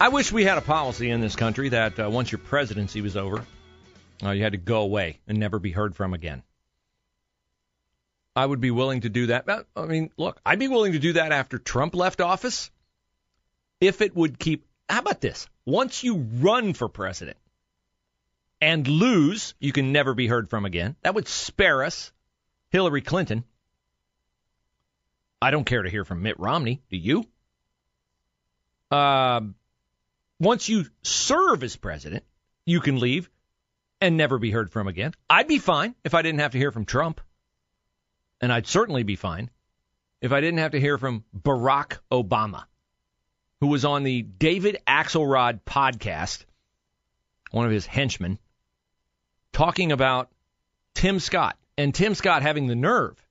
I 0.00 0.08
wish 0.08 0.32
we 0.32 0.44
had 0.44 0.56
a 0.56 0.62
policy 0.62 1.10
in 1.10 1.20
this 1.20 1.36
country 1.36 1.68
that 1.68 2.00
uh, 2.00 2.08
once 2.08 2.32
your 2.32 2.38
presidency 2.38 3.02
was 3.02 3.18
over, 3.18 3.44
uh, 4.24 4.30
you 4.30 4.42
had 4.42 4.52
to 4.52 4.58
go 4.58 4.80
away 4.80 5.20
and 5.28 5.36
never 5.36 5.58
be 5.58 5.72
heard 5.72 5.94
from 5.94 6.14
again. 6.14 6.42
I 8.34 8.46
would 8.46 8.62
be 8.62 8.70
willing 8.70 9.02
to 9.02 9.10
do 9.10 9.26
that. 9.26 9.46
I 9.76 9.84
mean, 9.84 10.10
look, 10.16 10.40
I'd 10.46 10.58
be 10.58 10.68
willing 10.68 10.92
to 10.92 10.98
do 10.98 11.12
that 11.14 11.32
after 11.32 11.58
Trump 11.58 11.94
left 11.94 12.22
office 12.22 12.70
if 13.78 14.00
it 14.00 14.16
would 14.16 14.38
keep. 14.38 14.64
How 14.88 15.00
about 15.00 15.20
this? 15.20 15.46
Once 15.66 16.02
you 16.02 16.16
run 16.16 16.72
for 16.72 16.88
president 16.88 17.36
and 18.58 18.88
lose, 18.88 19.52
you 19.58 19.72
can 19.72 19.92
never 19.92 20.14
be 20.14 20.26
heard 20.26 20.48
from 20.48 20.64
again. 20.64 20.96
That 21.02 21.14
would 21.14 21.28
spare 21.28 21.84
us 21.84 22.10
Hillary 22.70 23.02
Clinton. 23.02 23.44
I 25.42 25.50
don't 25.50 25.64
care 25.64 25.82
to 25.82 25.90
hear 25.90 26.06
from 26.06 26.22
Mitt 26.22 26.40
Romney. 26.40 26.80
Do 26.88 26.96
you? 26.96 27.26
Uh, 28.90 29.42
once 30.40 30.68
you 30.68 30.86
serve 31.02 31.62
as 31.62 31.76
president, 31.76 32.24
you 32.64 32.80
can 32.80 32.98
leave 32.98 33.30
and 34.00 34.16
never 34.16 34.38
be 34.38 34.50
heard 34.50 34.70
from 34.70 34.88
again. 34.88 35.12
I'd 35.28 35.46
be 35.46 35.58
fine 35.58 35.94
if 36.02 36.14
I 36.14 36.22
didn't 36.22 36.40
have 36.40 36.52
to 36.52 36.58
hear 36.58 36.72
from 36.72 36.86
Trump. 36.86 37.20
And 38.40 38.50
I'd 38.50 38.66
certainly 38.66 39.02
be 39.02 39.16
fine 39.16 39.50
if 40.22 40.32
I 40.32 40.40
didn't 40.40 40.58
have 40.58 40.72
to 40.72 40.80
hear 40.80 40.96
from 40.96 41.24
Barack 41.38 41.98
Obama, 42.10 42.64
who 43.60 43.66
was 43.66 43.84
on 43.84 44.02
the 44.02 44.22
David 44.22 44.78
Axelrod 44.86 45.60
podcast, 45.66 46.44
one 47.50 47.66
of 47.66 47.72
his 47.72 47.84
henchmen, 47.84 48.38
talking 49.52 49.92
about 49.92 50.30
Tim 50.94 51.20
Scott 51.20 51.58
and 51.76 51.94
Tim 51.94 52.14
Scott 52.14 52.40
having 52.40 52.66
the 52.66 52.74
nerve 52.74 53.22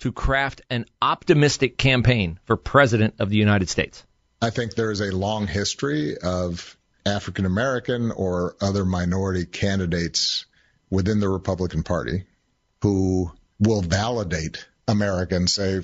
to 0.00 0.12
craft 0.12 0.60
an 0.70 0.84
optimistic 1.02 1.76
campaign 1.76 2.38
for 2.44 2.56
president 2.56 3.14
of 3.18 3.30
the 3.30 3.36
United 3.36 3.68
States. 3.68 4.04
I 4.40 4.50
think 4.50 4.74
there 4.74 4.90
is 4.90 5.00
a 5.00 5.10
long 5.14 5.46
history 5.46 6.16
of 6.18 6.76
African 7.04 7.44
American 7.46 8.10
or 8.12 8.54
other 8.60 8.84
minority 8.84 9.46
candidates 9.46 10.46
within 10.90 11.20
the 11.20 11.28
Republican 11.28 11.82
Party 11.82 12.24
who 12.82 13.32
will 13.58 13.82
validate 13.82 14.64
America 14.86 15.34
and 15.34 15.50
say 15.50 15.82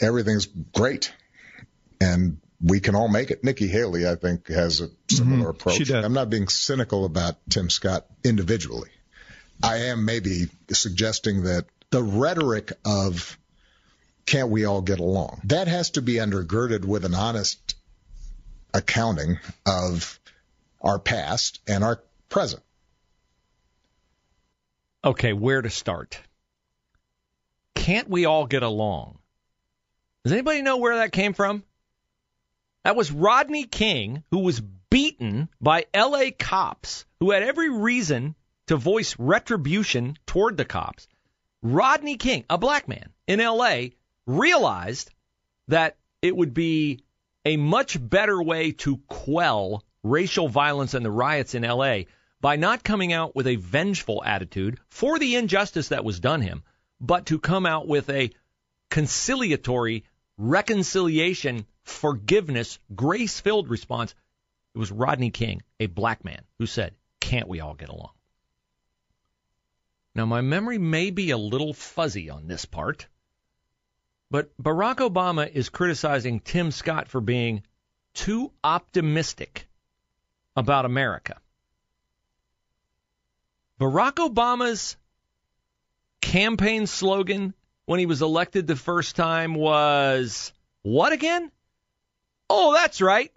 everything's 0.00 0.46
great 0.46 1.12
and 2.00 2.38
we 2.60 2.80
can 2.80 2.96
all 2.96 3.08
make 3.08 3.30
it. 3.30 3.44
Nikki 3.44 3.68
Haley, 3.68 4.08
I 4.08 4.16
think, 4.16 4.48
has 4.48 4.80
a 4.80 4.88
similar 5.08 5.36
Mm-hmm. 5.38 5.50
approach. 5.50 5.90
I'm 5.90 6.12
not 6.12 6.30
being 6.30 6.48
cynical 6.48 7.04
about 7.04 7.36
Tim 7.48 7.70
Scott 7.70 8.06
individually. 8.24 8.90
I 9.62 9.76
am 9.90 10.04
maybe 10.04 10.48
suggesting 10.70 11.44
that 11.44 11.66
the 11.90 12.02
rhetoric 12.02 12.72
of 12.84 13.38
can't 14.26 14.50
we 14.50 14.64
all 14.64 14.82
get 14.82 14.98
along? 15.00 15.40
That 15.44 15.68
has 15.68 15.90
to 15.90 16.02
be 16.02 16.14
undergirded 16.14 16.84
with 16.84 17.04
an 17.04 17.14
honest 17.14 17.67
accounting 18.74 19.38
of 19.66 20.18
our 20.80 20.98
past 20.98 21.60
and 21.66 21.82
our 21.82 22.02
present. 22.28 22.62
Okay, 25.04 25.32
where 25.32 25.62
to 25.62 25.70
start? 25.70 26.20
Can't 27.74 28.08
we 28.08 28.24
all 28.26 28.46
get 28.46 28.62
along? 28.62 29.18
Does 30.24 30.32
anybody 30.32 30.62
know 30.62 30.76
where 30.78 30.96
that 30.96 31.12
came 31.12 31.32
from? 31.32 31.62
That 32.84 32.96
was 32.96 33.12
Rodney 33.12 33.64
King, 33.64 34.24
who 34.30 34.40
was 34.40 34.60
beaten 34.90 35.48
by 35.60 35.86
LA 35.94 36.30
cops 36.38 37.04
who 37.20 37.30
had 37.30 37.42
every 37.42 37.70
reason 37.70 38.34
to 38.66 38.76
voice 38.76 39.16
retribution 39.18 40.16
toward 40.26 40.56
the 40.56 40.64
cops. 40.64 41.08
Rodney 41.62 42.16
King, 42.16 42.44
a 42.48 42.58
black 42.58 42.88
man 42.88 43.10
in 43.26 43.40
LA, 43.40 43.88
realized 44.26 45.10
that 45.68 45.96
it 46.22 46.36
would 46.36 46.54
be 46.54 47.04
a 47.44 47.56
much 47.56 47.96
better 48.00 48.42
way 48.42 48.72
to 48.72 48.98
quell 49.08 49.84
racial 50.02 50.48
violence 50.48 50.94
and 50.94 51.04
the 51.04 51.10
riots 51.10 51.54
in 51.54 51.62
LA 51.62 52.00
by 52.40 52.56
not 52.56 52.84
coming 52.84 53.12
out 53.12 53.34
with 53.34 53.46
a 53.46 53.56
vengeful 53.56 54.22
attitude 54.24 54.78
for 54.88 55.18
the 55.18 55.36
injustice 55.36 55.88
that 55.88 56.04
was 56.04 56.20
done 56.20 56.40
him, 56.40 56.62
but 57.00 57.26
to 57.26 57.38
come 57.38 57.66
out 57.66 57.88
with 57.88 58.08
a 58.10 58.30
conciliatory 58.90 60.04
reconciliation, 60.36 61.66
forgiveness, 61.82 62.78
grace 62.94 63.40
filled 63.40 63.68
response. 63.68 64.14
It 64.74 64.78
was 64.78 64.92
Rodney 64.92 65.30
King, 65.30 65.62
a 65.80 65.86
black 65.86 66.24
man, 66.24 66.42
who 66.58 66.66
said, 66.66 66.94
Can't 67.20 67.48
we 67.48 67.60
all 67.60 67.74
get 67.74 67.88
along? 67.88 68.12
Now, 70.14 70.26
my 70.26 70.40
memory 70.40 70.78
may 70.78 71.10
be 71.10 71.30
a 71.30 71.38
little 71.38 71.72
fuzzy 71.72 72.30
on 72.30 72.46
this 72.46 72.64
part, 72.64 73.06
but 74.30 74.50
Barack 74.62 74.96
Obama 74.96 75.50
is 75.50 75.68
criticizing 75.68 76.40
Tim 76.40 76.70
Scott 76.70 77.08
for 77.08 77.20
being 77.20 77.62
too 78.14 78.52
optimistic 78.62 79.68
about 80.56 80.84
America. 80.84 81.38
Barack 83.80 84.14
Obama's 84.14 84.96
campaign 86.20 86.86
slogan 86.86 87.54
when 87.86 88.00
he 88.00 88.06
was 88.06 88.22
elected 88.22 88.66
the 88.66 88.76
first 88.76 89.16
time 89.16 89.54
was 89.54 90.52
what 90.82 91.12
again? 91.12 91.50
Oh, 92.50 92.72
that's 92.74 93.00
right. 93.00 93.32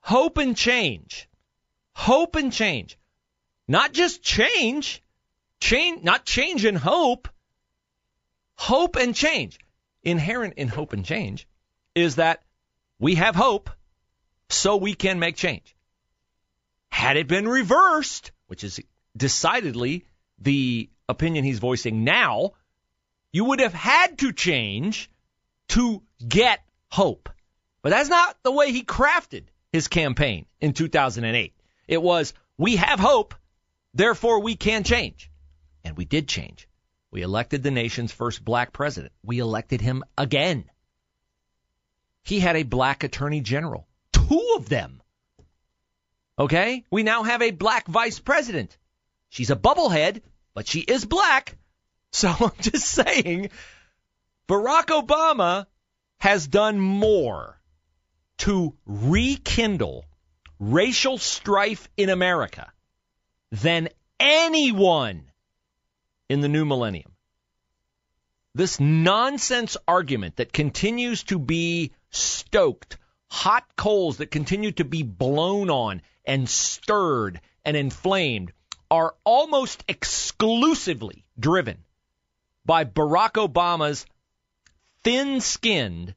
Hope 0.00 0.38
and 0.38 0.56
change. 0.56 1.28
Hope 1.92 2.34
and 2.36 2.52
change. 2.52 2.98
Not 3.68 3.92
just 3.92 4.22
change. 4.22 5.02
Change, 5.60 6.02
not 6.02 6.24
change 6.24 6.64
and 6.64 6.76
hope. 6.76 7.28
Hope 8.56 8.96
and 8.96 9.14
change. 9.14 9.58
Inherent 10.04 10.54
in 10.54 10.68
hope 10.68 10.92
and 10.92 11.04
change 11.04 11.48
is 11.94 12.16
that 12.16 12.42
we 12.98 13.16
have 13.16 13.34
hope 13.34 13.70
so 14.48 14.76
we 14.76 14.94
can 14.94 15.18
make 15.18 15.36
change. 15.36 15.74
Had 16.90 17.16
it 17.16 17.26
been 17.26 17.48
reversed, 17.48 18.32
which 18.46 18.62
is 18.62 18.80
decidedly 19.16 20.04
the 20.38 20.90
opinion 21.08 21.44
he's 21.44 21.58
voicing 21.58 22.04
now, 22.04 22.52
you 23.32 23.46
would 23.46 23.60
have 23.60 23.74
had 23.74 24.18
to 24.18 24.32
change 24.32 25.10
to 25.68 26.02
get 26.26 26.60
hope. 26.88 27.28
But 27.82 27.90
that's 27.90 28.08
not 28.08 28.36
the 28.42 28.52
way 28.52 28.72
he 28.72 28.82
crafted 28.82 29.44
his 29.72 29.88
campaign 29.88 30.46
in 30.60 30.72
2008. 30.72 31.52
It 31.88 32.00
was, 32.00 32.32
we 32.56 32.76
have 32.76 33.00
hope, 33.00 33.34
therefore 33.92 34.40
we 34.40 34.54
can 34.56 34.84
change. 34.84 35.30
And 35.82 35.96
we 35.96 36.04
did 36.04 36.28
change. 36.28 36.68
We 37.14 37.22
elected 37.22 37.62
the 37.62 37.70
nation's 37.70 38.10
first 38.10 38.44
black 38.44 38.72
president. 38.72 39.12
We 39.22 39.38
elected 39.38 39.80
him 39.80 40.02
again. 40.18 40.64
He 42.24 42.40
had 42.40 42.56
a 42.56 42.64
black 42.64 43.04
attorney 43.04 43.40
general, 43.40 43.86
two 44.12 44.54
of 44.56 44.68
them. 44.68 45.00
Okay? 46.36 46.84
We 46.90 47.04
now 47.04 47.22
have 47.22 47.40
a 47.40 47.52
black 47.52 47.86
vice 47.86 48.18
president. 48.18 48.76
She's 49.28 49.50
a 49.50 49.56
bubblehead, 49.56 50.22
but 50.54 50.66
she 50.66 50.80
is 50.80 51.04
black. 51.04 51.56
So 52.10 52.28
I'm 52.28 52.52
just 52.60 52.86
saying, 52.86 53.50
Barack 54.48 54.86
Obama 54.86 55.66
has 56.20 56.46
done 56.46 56.78
more 56.78 57.60
to 58.38 58.76
rekindle 58.86 60.04
racial 60.60 61.18
strife 61.18 61.88
in 61.96 62.08
America 62.08 62.72
than 63.50 63.88
anyone 64.20 65.24
in 66.28 66.40
the 66.40 66.48
new 66.48 66.64
millennium. 66.64 67.12
This 68.54 68.78
nonsense 68.78 69.76
argument 69.86 70.36
that 70.36 70.52
continues 70.52 71.24
to 71.24 71.38
be 71.38 71.92
stoked, 72.10 72.98
hot 73.28 73.64
coals 73.76 74.18
that 74.18 74.30
continue 74.30 74.72
to 74.72 74.84
be 74.84 75.02
blown 75.02 75.70
on 75.70 76.02
and 76.24 76.48
stirred 76.48 77.40
and 77.64 77.76
inflamed, 77.76 78.52
are 78.90 79.14
almost 79.24 79.82
exclusively 79.88 81.24
driven 81.38 81.78
by 82.64 82.84
Barack 82.84 83.32
Obama's 83.32 84.06
thin 85.02 85.40
skinned 85.40 86.14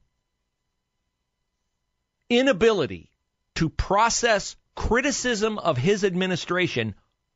inability 2.30 3.10
to 3.56 3.70
process 3.70 4.56
criticism 4.76 5.58
of 5.58 5.78
his 5.78 6.04
administration 6.04 6.94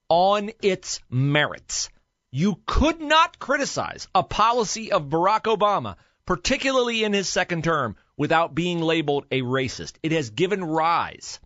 on 0.09 0.51
its 0.61 0.99
merits. 1.09 1.89
You 2.31 2.59
could 2.65 3.01
not 3.01 3.39
criticize 3.39 4.07
a 4.15 4.23
policy 4.23 4.91
of 4.91 5.09
Barack 5.09 5.43
Obama, 5.43 5.97
particularly 6.25 7.03
in 7.03 7.11
his 7.11 7.27
second 7.27 7.63
term, 7.63 7.97
without 8.15 8.55
being 8.55 8.79
labeled 8.79 9.25
a 9.31 9.41
racist. 9.41 9.93
It 10.01 10.13
has 10.13 10.29
given 10.29 10.63
rise 10.63 11.39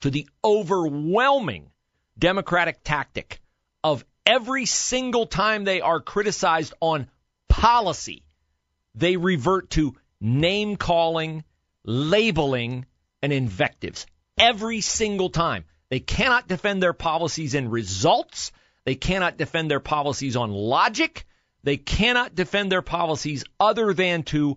to 0.00 0.10
the 0.10 0.26
overwhelming 0.42 1.70
Democratic 2.18 2.82
tactic 2.82 3.40
of 3.84 4.04
every 4.24 4.66
single 4.66 5.26
time 5.26 5.64
they 5.64 5.80
are 5.80 6.00
criticized 6.00 6.74
on 6.80 7.08
policy, 7.48 8.24
they 8.94 9.16
revert 9.16 9.70
to 9.70 9.94
name 10.20 10.76
calling, 10.76 11.44
labeling, 11.84 12.86
and 13.22 13.32
invectives. 13.32 14.06
Every 14.38 14.80
single 14.80 15.30
time. 15.30 15.64
They 15.90 16.00
cannot 16.00 16.48
defend 16.48 16.82
their 16.82 16.92
policies 16.92 17.54
in 17.54 17.70
results. 17.70 18.52
They 18.88 18.94
cannot 18.94 19.36
defend 19.36 19.70
their 19.70 19.80
policies 19.80 20.34
on 20.34 20.50
logic. 20.50 21.26
They 21.62 21.76
cannot 21.76 22.34
defend 22.34 22.72
their 22.72 22.80
policies 22.80 23.44
other 23.60 23.92
than 23.92 24.22
to 24.32 24.56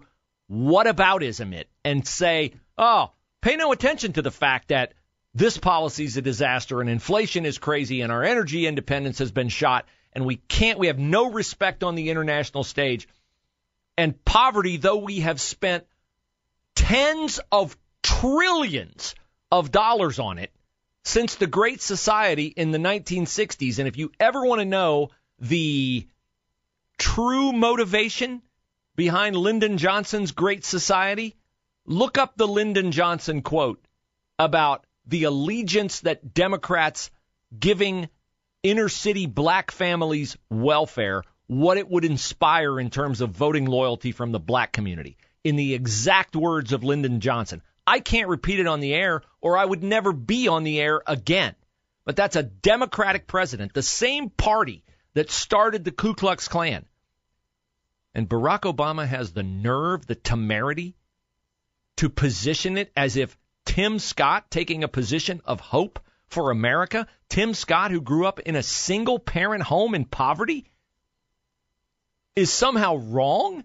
whataboutism 0.50 1.54
it 1.54 1.68
and 1.84 2.08
say, 2.08 2.54
oh, 2.78 3.12
pay 3.42 3.58
no 3.58 3.74
attention 3.74 4.14
to 4.14 4.22
the 4.22 4.32
fact 4.32 4.70
that 4.70 4.94
this 5.34 5.58
policy 5.58 6.06
is 6.06 6.16
a 6.16 6.22
disaster 6.22 6.80
and 6.80 6.90
inflation 6.90 7.46
is 7.46 7.58
crazy 7.58 8.00
and 8.00 8.10
our 8.10 8.24
energy 8.24 8.68
independence 8.68 9.20
has 9.20 9.34
been 9.34 9.50
shot 9.50 9.86
and 10.14 10.26
we 10.26 10.38
can't, 10.38 10.80
we 10.80 10.88
have 10.88 10.98
no 10.98 11.30
respect 11.30 11.84
on 11.84 11.96
the 11.96 12.10
international 12.10 12.64
stage. 12.64 13.10
And 13.98 14.24
poverty, 14.24 14.78
though 14.78 15.04
we 15.04 15.20
have 15.20 15.42
spent 15.42 15.86
tens 16.74 17.42
of 17.52 17.76
trillions 18.02 19.14
of 19.52 19.72
dollars 19.72 20.20
on 20.20 20.38
it 20.38 20.54
since 21.04 21.36
the 21.36 21.48
Great 21.48 21.82
Society 21.82 22.46
in 22.46 22.72
the 22.72 22.78
1960s. 22.78 23.80
And 23.80 23.88
if 23.88 23.98
you 23.98 24.12
ever 24.20 24.46
want 24.46 24.60
to 24.60 24.66
know 24.66 25.10
the 25.40 26.08
true 26.98 27.52
motivation 27.52 28.42
behind 28.96 29.36
Lyndon 29.36 29.78
Johnson's 29.78 30.32
Great 30.32 30.64
Society, 30.64 31.36
look 31.86 32.18
up 32.18 32.36
the 32.36 32.48
Lyndon 32.48 32.92
Johnson 32.92 33.42
quote 33.42 33.84
about 34.38 34.86
the 35.08 35.24
allegiance 35.24 36.02
that 36.02 36.34
Democrats 36.34 37.10
giving 37.58 38.10
inner 38.64 38.90
city 38.90 39.26
black 39.26 39.72
families 39.72 40.38
welfare, 40.50 41.24
what 41.48 41.78
it 41.78 41.90
would 41.90 42.06
inspire 42.06 42.80
in 42.80 42.90
terms 42.90 43.22
of 43.22 43.32
voting 43.32 43.66
loyalty 43.66 44.12
from 44.12 44.32
the 44.32 44.40
black 44.40 44.72
community. 44.72 45.18
In 45.44 45.56
the 45.56 45.74
exact 45.74 46.36
words 46.36 46.72
of 46.72 46.84
Lyndon 46.84 47.20
Johnson. 47.20 47.64
I 47.88 48.00
can't 48.00 48.30
repeat 48.30 48.60
it 48.60 48.68
on 48.68 48.80
the 48.80 48.94
air 48.94 49.24
or 49.42 49.58
I 49.58 49.66
would 49.66 49.84
never 49.84 50.14
be 50.14 50.48
on 50.48 50.64
the 50.64 50.80
air 50.80 51.02
again. 51.06 51.56
But 52.06 52.16
that's 52.16 52.36
a 52.36 52.44
Democratic 52.44 53.28
president, 53.28 53.74
the 53.74 53.82
same 53.82 54.30
party 54.30 54.84
that 55.14 55.32
started 55.32 55.84
the 55.84 55.92
Ku 55.92 56.14
Klux 56.14 56.48
Klan. 56.48 56.86
And 58.14 58.28
Barack 58.28 58.62
Obama 58.62 59.08
has 59.08 59.32
the 59.32 59.44
nerve, 59.44 60.06
the 60.06 60.16
temerity 60.16 60.96
to 61.98 62.10
position 62.10 62.78
it 62.78 62.92
as 62.96 63.18
if 63.18 63.38
Tim 63.66 64.00
Scott 64.00 64.50
taking 64.50 64.84
a 64.84 64.88
position 64.88 65.42
of 65.46 65.60
hope 65.60 66.00
for 66.28 66.50
America, 66.50 67.08
Tim 67.30 67.54
Scott, 67.54 67.92
who 67.92 68.02
grew 68.02 68.26
up 68.26 68.40
in 68.40 68.56
a 68.56 68.64
single 68.64 69.20
parent 69.20 69.64
home 69.64 69.94
in 69.94 70.06
poverty, 70.06 70.66
is 72.36 72.52
somehow 72.52 72.96
wrong 72.96 73.64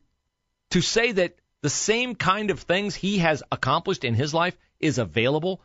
to 0.71 0.81
say 0.81 1.13
that 1.13 1.37
the 1.63 1.71
same 1.71 2.15
kind 2.15 2.51
of 2.51 2.61
things 2.61 2.95
he 2.95 3.19
has 3.19 3.43
accomplished 3.51 4.05
in 4.05 4.15
his 4.15 4.35
life 4.35 4.57
is 4.81 4.99
available 4.99 5.63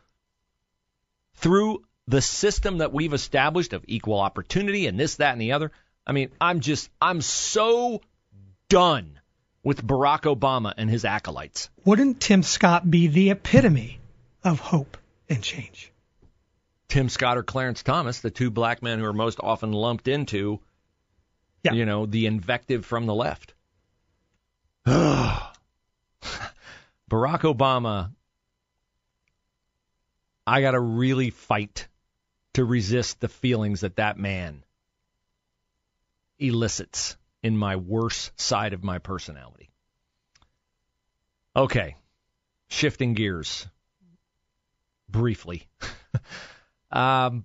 through 1.34 1.84
the 2.06 2.20
system 2.20 2.78
that 2.78 2.92
we've 2.92 3.12
established 3.12 3.72
of 3.72 3.84
equal 3.86 4.18
opportunity 4.18 4.86
and 4.86 4.98
this, 4.98 5.16
that, 5.16 5.32
and 5.32 5.40
the 5.40 5.52
other. 5.52 5.70
I 6.06 6.12
mean, 6.12 6.30
I'm 6.40 6.60
just, 6.60 6.90
I'm 7.00 7.20
so 7.20 8.00
done 8.68 9.18
with 9.62 9.86
Barack 9.86 10.22
Obama 10.22 10.74
and 10.76 10.90
his 10.90 11.04
acolytes. 11.04 11.70
Wouldn't 11.84 12.20
Tim 12.20 12.42
Scott 12.42 12.90
be 12.90 13.06
the 13.06 13.30
epitome 13.30 14.00
of 14.42 14.58
hope 14.58 14.96
and 15.28 15.42
change? 15.42 15.92
Tim 16.88 17.08
Scott 17.08 17.38
or 17.38 17.42
Clarence 17.42 17.82
Thomas, 17.82 18.20
the 18.20 18.30
two 18.30 18.50
black 18.50 18.82
men 18.82 18.98
who 18.98 19.04
are 19.06 19.12
most 19.12 19.38
often 19.40 19.72
lumped 19.72 20.08
into, 20.08 20.60
yeah. 21.62 21.72
you 21.72 21.86
know, 21.86 22.06
the 22.06 22.26
invective 22.26 22.84
from 22.84 23.06
the 23.06 23.14
left. 23.14 23.54
Barack 27.12 27.40
Obama, 27.40 28.10
I 30.46 30.60
got 30.60 30.72
to 30.72 30.80
really 30.80 31.30
fight 31.30 31.88
to 32.54 32.64
resist 32.64 33.20
the 33.20 33.28
feelings 33.28 33.80
that 33.80 33.96
that 33.96 34.18
man 34.18 34.64
elicits 36.38 37.16
in 37.42 37.56
my 37.56 37.76
worst 37.76 38.38
side 38.40 38.72
of 38.72 38.82
my 38.82 38.98
personality. 38.98 39.70
Okay, 41.54 41.96
shifting 42.68 43.14
gears 43.14 43.66
briefly. 45.08 45.68
um, 46.92 47.44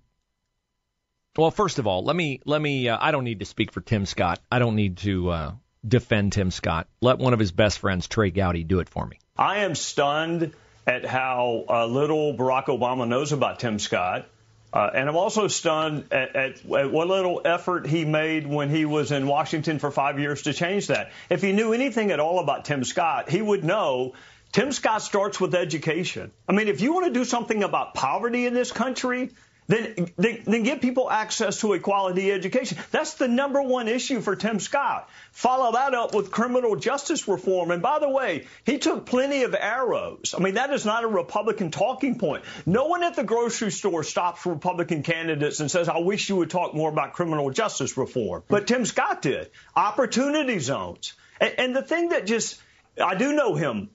well, 1.37 1.51
first 1.51 1.77
of 1.77 1.85
all, 1.85 2.03
let 2.03 2.15
me 2.15 2.41
let 2.45 2.61
me. 2.61 2.89
Uh, 2.89 2.97
I 2.99 3.11
don't 3.11 3.25
need 3.25 3.39
to 3.39 3.45
speak 3.45 3.71
for 3.71 3.81
Tim 3.81 4.05
Scott. 4.05 4.39
I 4.51 4.59
don't 4.59 4.75
need 4.75 4.97
to 4.97 5.29
uh, 5.29 5.51
defend 5.87 6.33
Tim 6.33 6.49
Scott. 6.49 6.87
Let 7.01 7.19
one 7.19 7.33
of 7.33 7.39
his 7.39 7.51
best 7.51 7.79
friends, 7.79 8.07
Trey 8.07 8.31
Gowdy, 8.31 8.63
do 8.63 8.79
it 8.79 8.89
for 8.89 9.05
me. 9.05 9.19
I 9.37 9.59
am 9.59 9.75
stunned 9.75 10.53
at 10.87 11.05
how 11.05 11.65
uh, 11.69 11.85
little 11.85 12.33
Barack 12.33 12.65
Obama 12.65 13.07
knows 13.07 13.33
about 13.33 13.59
Tim 13.59 13.77
Scott. 13.77 14.25
Uh, 14.71 14.89
and 14.93 15.09
I'm 15.09 15.15
also 15.15 15.47
stunned 15.47 16.05
at, 16.11 16.35
at, 16.35 16.65
at, 16.65 16.65
what 16.65 17.07
little 17.07 17.41
effort 17.43 17.87
he 17.87 18.05
made 18.05 18.47
when 18.47 18.69
he 18.69 18.85
was 18.85 19.11
in 19.11 19.27
Washington 19.27 19.79
for 19.79 19.91
five 19.91 20.19
years 20.19 20.43
to 20.43 20.53
change 20.53 20.87
that. 20.87 21.11
If 21.29 21.41
he 21.41 21.51
knew 21.51 21.73
anything 21.73 22.11
at 22.11 22.19
all 22.19 22.39
about 22.39 22.65
Tim 22.65 22.83
Scott, 22.83 23.29
he 23.29 23.41
would 23.41 23.63
know 23.63 24.13
Tim 24.51 24.71
Scott 24.71 25.01
starts 25.01 25.39
with 25.39 25.55
education. 25.55 26.31
I 26.47 26.53
mean, 26.53 26.67
if 26.67 26.81
you 26.81 26.93
want 26.93 27.07
to 27.07 27.13
do 27.13 27.25
something 27.25 27.63
about 27.63 27.93
poverty 27.93 28.45
in 28.45 28.53
this 28.53 28.71
country, 28.71 29.31
then, 29.67 30.09
then, 30.17 30.43
then 30.45 30.63
give 30.63 30.81
people 30.81 31.11
access 31.11 31.59
to 31.59 31.73
a 31.73 31.79
quality 31.79 32.31
education. 32.31 32.77
That's 32.91 33.15
the 33.15 33.27
number 33.27 33.61
one 33.61 33.87
issue 33.87 34.21
for 34.21 34.35
Tim 34.35 34.59
Scott. 34.59 35.09
Follow 35.31 35.73
that 35.73 35.93
up 35.93 36.15
with 36.15 36.31
criminal 36.31 36.77
justice 36.77 37.27
reform. 37.27 37.71
And 37.71 37.81
by 37.81 37.99
the 37.99 38.09
way, 38.09 38.47
he 38.65 38.77
took 38.77 39.05
plenty 39.05 39.43
of 39.43 39.53
arrows. 39.53 40.33
I 40.37 40.41
mean, 40.41 40.53
that 40.53 40.71
is 40.71 40.85
not 40.85 41.03
a 41.03 41.07
Republican 41.07 41.71
talking 41.71 42.17
point. 42.17 42.43
No 42.65 42.85
one 42.85 43.03
at 43.03 43.15
the 43.15 43.25
grocery 43.25 43.71
store 43.71 44.03
stops 44.03 44.45
Republican 44.45 45.03
candidates 45.03 45.59
and 45.59 45.69
says, 45.69 45.89
I 45.89 45.97
wish 45.99 46.29
you 46.29 46.37
would 46.37 46.49
talk 46.49 46.73
more 46.73 46.89
about 46.89 47.13
criminal 47.13 47.49
justice 47.49 47.97
reform. 47.97 48.43
But 48.47 48.67
Tim 48.67 48.85
Scott 48.85 49.21
did. 49.21 49.51
Opportunity 49.75 50.59
zones. 50.59 51.13
And, 51.41 51.53
and 51.57 51.75
the 51.75 51.81
thing 51.81 52.09
that 52.09 52.25
just, 52.25 52.61
I 53.03 53.15
do 53.15 53.33
know 53.33 53.55
him 53.55 53.89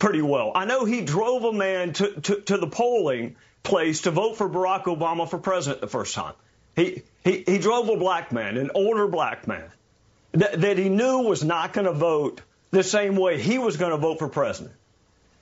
pretty 0.00 0.22
well. 0.22 0.50
I 0.54 0.64
know 0.64 0.84
he 0.84 1.02
drove 1.02 1.44
a 1.44 1.52
man 1.52 1.92
to, 1.94 2.20
to, 2.22 2.40
to 2.40 2.58
the 2.58 2.66
polling 2.66 3.36
place 3.62 4.02
to 4.02 4.10
vote 4.10 4.36
for 4.36 4.48
Barack 4.48 4.84
Obama 4.84 5.28
for 5.28 5.38
president 5.38 5.80
the 5.80 5.88
first 5.88 6.14
time. 6.14 6.34
He, 6.74 7.02
he, 7.24 7.44
he 7.46 7.58
drove 7.58 7.88
a 7.88 7.96
black 7.96 8.32
man, 8.32 8.56
an 8.56 8.70
older 8.74 9.06
black 9.06 9.46
man, 9.46 9.70
that, 10.32 10.60
that 10.60 10.78
he 10.78 10.88
knew 10.88 11.20
was 11.20 11.44
not 11.44 11.72
going 11.72 11.86
to 11.86 11.92
vote 11.92 12.40
the 12.70 12.82
same 12.82 13.16
way 13.16 13.40
he 13.40 13.58
was 13.58 13.76
going 13.76 13.92
to 13.92 13.98
vote 13.98 14.18
for 14.18 14.28
president. 14.28 14.74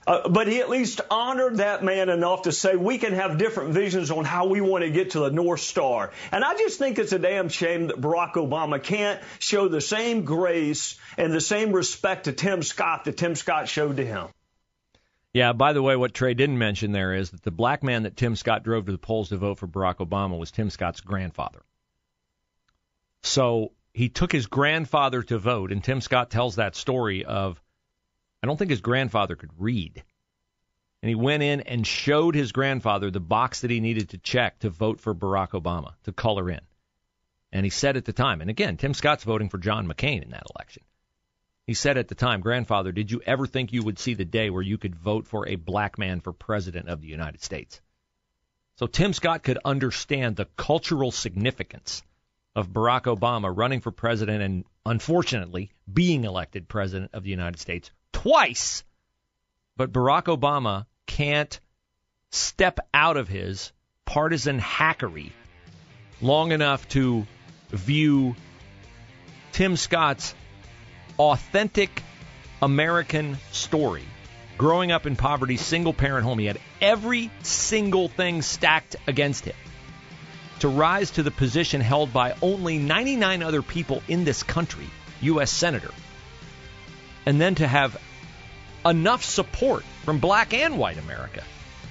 Uh, 0.07 0.29
but 0.29 0.49
he 0.49 0.61
at 0.61 0.71
least 0.71 1.01
honored 1.11 1.59
that 1.59 1.85
man 1.85 2.09
enough 2.09 2.43
to 2.43 2.53
say 2.53 2.75
we 2.75 2.99
can 2.99 3.13
have 3.13 3.39
different 3.39 3.75
visions 3.75 4.11
on 4.11 4.25
how 4.25 4.47
we 4.47 4.61
want 4.61 4.83
to 4.83 4.91
get 4.91 5.11
to 5.11 5.21
the 5.21 5.31
North 5.31 5.61
Star. 5.61 6.11
And 6.33 6.43
I 6.43 6.57
just 6.57 6.79
think 6.79 6.99
it's 6.99 7.13
a 7.13 7.19
damn 7.19 7.49
shame 7.49 7.89
that 7.89 8.01
Barack 8.01 8.33
Obama 8.33 8.83
can't 8.83 9.21
show 9.39 9.69
the 9.69 9.81
same 9.81 10.25
grace 10.25 10.99
and 11.19 11.33
the 11.33 11.41
same 11.41 11.73
respect 11.73 12.25
to 12.25 12.33
Tim 12.33 12.63
Scott 12.63 13.05
that 13.05 13.19
Tim 13.19 13.35
Scott 13.35 13.69
showed 13.69 13.99
to 13.99 14.07
him. 14.07 14.29
Yeah, 15.33 15.53
by 15.53 15.73
the 15.73 15.83
way, 15.83 15.95
what 15.95 16.13
Trey 16.13 16.35
didn't 16.35 16.59
mention 16.59 16.91
there 16.91 17.15
is 17.15 17.31
that 17.31 17.43
the 17.43 17.53
black 17.53 17.83
man 17.83 18.03
that 18.03 18.17
Tim 18.17 18.35
Scott 18.35 18.65
drove 18.65 18.87
to 18.87 18.93
the 18.93 18.99
polls 18.99 19.29
to 19.29 19.37
vote 19.37 19.59
for 19.59 19.69
Barack 19.69 19.99
Obama 19.99 20.37
was 20.39 20.51
Tim 20.51 20.71
Scott's 20.71 21.01
grandfather. 21.01 21.63
So 23.23 23.73
he 23.93 24.09
took 24.09 24.33
his 24.33 24.47
grandfather 24.47 25.23
to 25.23 25.39
vote, 25.39 25.71
and 25.71 25.85
Tim 25.85 26.01
Scott 26.01 26.31
tells 26.31 26.57
that 26.57 26.75
story 26.75 27.25
of 27.25 27.63
I 28.43 28.47
don't 28.47 28.57
think 28.57 28.71
his 28.71 28.81
grandfather 28.81 29.37
could 29.37 29.51
read. 29.59 30.03
And 31.03 31.09
he 31.09 31.15
went 31.15 31.43
in 31.43 31.61
and 31.61 31.87
showed 31.87 32.35
his 32.35 32.53
grandfather 32.53 33.11
the 33.11 33.21
box 33.21 33.61
that 33.61 33.71
he 33.71 33.81
needed 33.81 34.11
to 34.11 34.19
check 34.19 34.59
to 34.61 34.71
vote 34.71 35.01
for 35.01 35.15
Barack 35.15 35.51
Obama, 35.51 35.95
to 36.05 36.13
color 36.13 36.51
in. 36.51 36.61
And 37.53 37.65
he 37.65 37.71
said 37.71 37.97
at 37.97 38.05
the 38.05 38.13
time, 38.13 38.41
and 38.41 38.51
again, 38.51 38.77
Tim 38.77 38.95
Scott's 38.95 39.25
voting 39.25 39.49
for 39.49 39.59
John 39.59 39.87
McCain 39.87 40.23
in 40.23 40.31
that 40.31 40.47
election. 40.55 40.83
He 41.67 41.75
said 41.75 41.99
at 41.99 42.09
the 42.09 42.15
time, 42.15 42.41
Grandfather, 42.41 42.93
did 42.93 43.11
you 43.11 43.23
ever 43.25 43.47
think 43.47 43.73
you 43.73 43.83
would 43.83 43.99
see 43.99 44.15
the 44.15 44.25
day 44.25 44.51
where 44.51 44.63
you 44.63 44.79
could 44.79 44.95
vote 44.95 45.27
for 45.27 45.47
a 45.47 45.57
black 45.57 45.99
man 45.99 46.21
for 46.21 46.33
president 46.33 46.89
of 46.89 47.01
the 47.01 47.09
United 47.09 47.43
States? 47.43 47.81
So 48.77 48.87
Tim 48.87 49.13
Scott 49.13 49.43
could 49.43 49.59
understand 49.65 50.37
the 50.37 50.49
cultural 50.57 51.11
significance 51.11 52.03
of 52.57 52.71
Barack 52.71 53.03
Obama 53.03 53.55
running 53.55 53.81
for 53.81 53.91
president 53.91 54.43
and 54.43 54.65
unfortunately 54.87 55.71
being 55.93 56.25
elected 56.25 56.69
president 56.69 57.11
of 57.13 57.23
the 57.23 57.31
United 57.31 57.61
States 57.61 57.91
twice. 58.13 58.83
But 59.77 59.93
Barack 59.93 60.25
Obama 60.25 60.87
can't 61.07 61.61
step 62.31 62.81
out 62.93 63.17
of 63.17 63.29
his 63.29 63.73
partisan 64.05 64.59
hackery 64.59 65.31
long 66.21 66.53
enough 66.53 66.89
to 66.89 67.27
view 67.71 68.35
Tim 69.53 69.77
Scott's 69.77 70.35
authentic 71.19 72.03
American 72.63 73.39
story. 73.53 74.05
Growing 74.59 74.93
up 74.93 75.07
in 75.07 75.17
poverty, 75.17 75.57
single 75.57 75.95
parent 75.95 76.25
home, 76.25 76.39
he 76.39 76.47
had 76.47 76.61
every 76.81 77.31
single 77.43 78.09
thing 78.09 78.43
stacked 78.43 78.97
against 79.07 79.45
him. 79.45 79.57
To 80.61 80.69
rise 80.69 81.13
to 81.13 81.23
the 81.23 81.31
position 81.31 81.81
held 81.81 82.13
by 82.13 82.35
only 82.43 82.79
99 82.79 83.43
other 83.43 83.63
people 83.63 84.03
in 84.09 84.25
this 84.25 84.43
country, 84.43 84.91
U.S. 85.23 85.51
Senator, 85.51 85.93
and 87.25 87.41
then 87.41 87.55
to 87.55 87.67
have 87.67 87.99
enough 88.85 89.25
support 89.25 89.85
from 90.05 90.19
black 90.19 90.53
and 90.53 90.79
white 90.79 90.99
America 90.99 91.43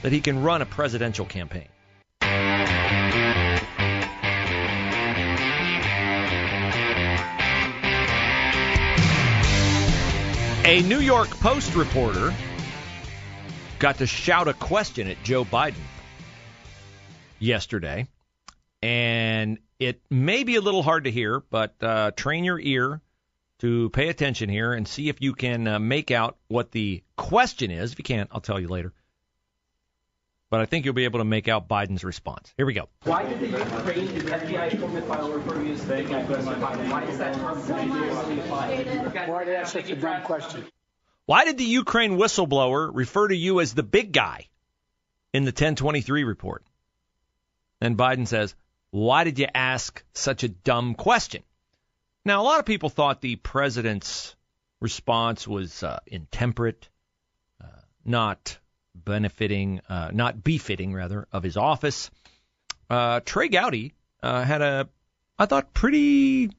that 0.02 0.12
he 0.12 0.22
can 0.22 0.44
run 0.44 0.62
a 0.62 0.66
presidential 0.66 1.26
campaign. 1.26 1.68
A 10.70 10.84
New 10.84 11.00
York 11.00 11.32
Post 11.40 11.74
reporter 11.74 12.32
got 13.80 13.98
to 13.98 14.06
shout 14.06 14.48
a 14.48 14.54
question 14.54 15.08
at 15.08 15.18
Joe 15.24 15.44
Biden 15.44 15.82
yesterday, 17.40 18.06
and 18.84 19.58
it 19.80 20.00
may 20.12 20.44
be 20.44 20.58
a 20.58 20.62
little 20.62 20.84
hard 20.84 21.06
to 21.06 21.12
hear, 21.12 21.40
but 21.40 21.74
uh, 21.82 22.12
train 22.12 22.44
your 22.44 22.60
ear 22.60 23.02
to 23.62 23.90
pay 23.90 24.10
attention 24.10 24.48
here 24.48 24.74
and 24.74 24.88
see 24.88 25.10
if 25.10 25.20
you 25.24 25.34
can 25.34 25.68
uh, 25.68 25.80
make 25.80 26.12
out 26.12 26.38
what 26.50 26.72
the 26.72 27.02
question 27.18 27.72
is. 27.72 27.94
If 27.94 27.98
you 27.98 28.04
can't, 28.04 28.30
I'll 28.32 28.40
tell 28.40 28.60
you 28.60 28.68
later. 28.68 28.94
But 30.50 30.62
I 30.62 30.66
think 30.66 30.86
you'll 30.86 30.96
be 30.96 31.04
able 31.04 31.20
to 31.20 31.26
make 31.26 31.48
out 31.48 31.68
Biden's 31.68 32.04
response. 32.04 32.52
Here 32.58 32.66
we 32.66 32.74
go. 32.74 32.90
Why 33.04 33.24
did 33.24 33.40
the 33.40 33.48
Ukraine 33.48 34.08
FBI 34.08 34.72
informant 34.72 35.08
refer 35.08 35.54
to 35.54 35.66
you 35.66 35.74
as 35.74 35.86
the 35.86 35.96
big 35.96 36.10
guy 36.10 36.24
Why 36.90 37.04
is 37.04 37.18
that 37.20 37.36
term 37.36 39.30
Why 39.30 39.44
did 39.44 39.56
that's 39.56 39.72
such 39.72 39.90
a 39.92 39.96
dumb 39.96 40.24
question? 40.24 40.66
Why 41.26 41.46
did 41.46 41.60
the 41.60 41.66
Ukraine 41.66 42.18
whistleblower 42.18 42.90
refer 42.92 43.28
to 43.28 43.36
you 43.36 43.60
as 43.60 43.76
the 43.76 43.84
big 43.84 44.12
guy 44.12 44.48
in 45.34 45.44
the 45.44 45.50
1023 45.50 46.24
report? 46.24 46.64
And 47.80 47.96
Biden 47.96 48.28
says, 48.28 48.56
Why 48.90 49.26
did 49.26 49.38
you 49.38 49.48
ask 49.54 50.04
such 50.14 50.44
a 50.44 50.50
dumb 50.50 50.96
question? 50.96 51.44
Now, 52.26 52.42
a 52.42 52.44
lot 52.44 52.60
of 52.60 52.66
people 52.66 52.90
thought 52.90 53.22
the 53.22 53.36
president's 53.36 54.36
response 54.80 55.48
was 55.48 55.84
uh, 55.84 56.00
intemperate, 56.08 56.90
uh, 57.64 57.68
not 58.04 58.58
benefiting, 59.04 59.82
uh, 59.90 60.12
not 60.14 60.44
befitting, 60.44 60.94
rather, 60.94 61.28
of 61.32 61.44
his 61.44 61.58
office. 61.58 62.10
Uh, 62.90 63.20
Trey 63.24 63.50
Gowdy 63.50 63.94
uh, 64.24 64.44
had 64.44 64.62
a, 64.62 64.90
I 65.38 65.46
thought, 65.46 65.74
pretty, 65.74 66.52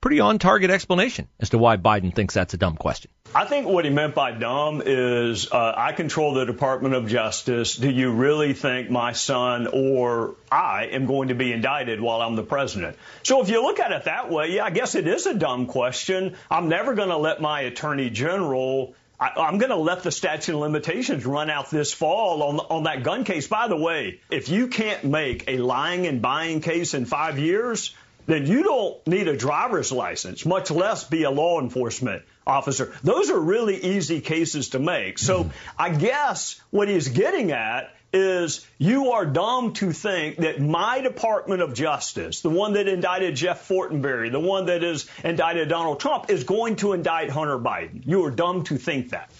pretty 0.00 0.20
on 0.20 0.38
target 0.38 0.70
explanation 0.70 1.28
as 1.40 1.50
to 1.50 1.58
why 1.58 1.76
Biden 1.76 2.14
thinks 2.14 2.34
that's 2.34 2.54
a 2.54 2.58
dumb 2.58 2.76
question. 2.76 3.10
I 3.34 3.44
think 3.44 3.66
what 3.66 3.84
he 3.84 3.90
meant 3.90 4.14
by 4.14 4.32
dumb 4.32 4.82
is 4.84 5.52
uh, 5.52 5.74
I 5.76 5.92
control 5.92 6.34
the 6.34 6.46
Department 6.46 6.94
of 6.94 7.08
Justice. 7.08 7.76
Do 7.76 7.90
you 7.90 8.12
really 8.12 8.54
think 8.54 8.90
my 8.90 9.12
son 9.12 9.66
or 9.66 10.36
I 10.50 10.86
am 10.92 11.06
going 11.06 11.28
to 11.28 11.34
be 11.34 11.52
indicted 11.52 12.00
while 12.00 12.22
I'm 12.22 12.36
the 12.36 12.42
president? 12.42 12.96
So 13.22 13.42
if 13.42 13.50
you 13.50 13.62
look 13.62 13.80
at 13.80 13.92
it 13.92 14.04
that 14.04 14.30
way, 14.30 14.52
yeah, 14.52 14.64
I 14.64 14.70
guess 14.70 14.94
it 14.94 15.06
is 15.06 15.26
a 15.26 15.34
dumb 15.34 15.66
question. 15.66 16.36
I'm 16.50 16.68
never 16.68 16.94
going 16.94 17.10
to 17.10 17.18
let 17.18 17.40
my 17.40 17.62
attorney 17.62 18.08
general 18.08 18.94
I, 19.20 19.48
am 19.48 19.58
going 19.58 19.70
to 19.70 19.76
let 19.76 20.02
the 20.02 20.12
statute 20.12 20.54
of 20.54 20.60
limitations 20.60 21.26
run 21.26 21.50
out 21.50 21.70
this 21.70 21.92
fall 21.92 22.42
on 22.42 22.60
on 22.60 22.82
that 22.84 23.02
gun 23.02 23.24
case. 23.24 23.48
By 23.48 23.68
the 23.68 23.76
way, 23.76 24.20
if 24.30 24.48
you 24.48 24.68
can't 24.68 25.04
make 25.04 25.44
a 25.48 25.58
lying 25.58 26.06
and 26.06 26.22
buying 26.22 26.60
case 26.60 26.94
in 26.94 27.04
five 27.04 27.38
years, 27.38 27.94
then 28.26 28.46
you 28.46 28.62
don't 28.62 29.06
need 29.06 29.26
a 29.26 29.36
driver's 29.36 29.90
license, 29.90 30.46
much 30.46 30.70
less 30.70 31.04
be 31.04 31.24
a 31.24 31.30
law 31.30 31.60
enforcement 31.60 32.22
officer. 32.46 32.94
Those 33.02 33.30
are 33.30 33.40
really 33.40 33.76
easy 33.76 34.20
cases 34.20 34.70
to 34.70 34.78
make. 34.78 35.18
So 35.18 35.50
I 35.78 35.90
guess 35.90 36.60
what 36.70 36.88
he's 36.88 37.08
getting 37.08 37.52
at 37.52 37.94
is 38.12 38.66
you 38.78 39.12
are 39.12 39.26
dumb 39.26 39.72
to 39.74 39.92
think 39.92 40.36
that 40.38 40.60
my 40.60 41.00
Department 41.00 41.62
of 41.62 41.74
Justice, 41.74 42.40
the 42.40 42.50
one 42.50 42.74
that 42.74 42.88
indicted 42.88 43.36
Jeff 43.36 43.68
Fortenberry, 43.68 44.30
the 44.30 44.40
one 44.40 44.66
that 44.66 44.82
has 44.82 45.06
indicted 45.22 45.68
Donald 45.68 46.00
Trump, 46.00 46.30
is 46.30 46.44
going 46.44 46.76
to 46.76 46.92
indict 46.92 47.30
Hunter 47.30 47.58
Biden. 47.58 48.02
You 48.06 48.24
are 48.24 48.30
dumb 48.30 48.64
to 48.64 48.78
think 48.78 49.10
that. 49.10 49.30